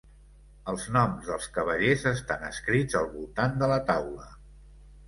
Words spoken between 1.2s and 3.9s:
dels cavallers estan escrits al voltant de la